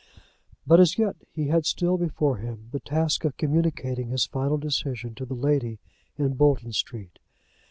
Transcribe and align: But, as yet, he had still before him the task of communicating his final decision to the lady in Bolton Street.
But, 0.65 0.79
as 0.79 0.97
yet, 0.97 1.15
he 1.31 1.49
had 1.49 1.63
still 1.67 1.95
before 1.95 2.37
him 2.37 2.69
the 2.71 2.79
task 2.79 3.23
of 3.23 3.37
communicating 3.37 4.09
his 4.09 4.25
final 4.25 4.57
decision 4.57 5.13
to 5.13 5.25
the 5.27 5.35
lady 5.35 5.77
in 6.17 6.33
Bolton 6.33 6.73
Street. 6.73 7.19